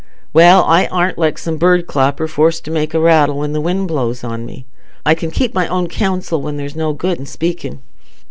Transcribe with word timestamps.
"Well, 0.33 0.63
I 0.63 0.87
aren't 0.87 1.19
like 1.19 1.39
a 1.45 1.51
bird 1.51 1.85
clapper, 1.85 2.27
forced 2.27 2.65
to 2.65 2.71
make 2.71 2.95
a 2.95 2.99
rattle 2.99 3.37
when 3.37 3.53
the 3.53 3.61
wind 3.61 3.87
blows 3.87 4.23
on 4.23 4.47
me. 4.47 4.65
I 5.05 5.13
can 5.13 5.29
keep 5.29 5.53
my 5.53 5.67
own 5.67 5.89
counsel 5.89 6.41
when 6.41 6.57
there's 6.57 6.75
no 6.75 6.91
good 6.91 7.21
i' 7.21 7.25
speaking." 7.25 7.83